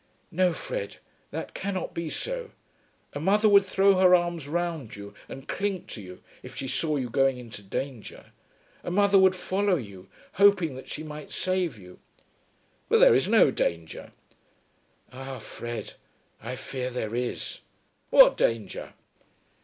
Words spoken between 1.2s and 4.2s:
that cannot be so. A mother would throw her